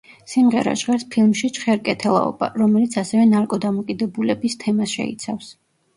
[0.29, 5.53] სიმღერა ჟღერს ფილმში „ჩხერკეთელაობა“, რომელიც ასევე ნარკოდამოკიდებულების თემას შეიცავს.